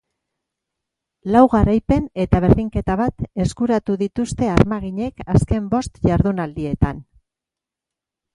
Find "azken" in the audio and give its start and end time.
5.35-5.69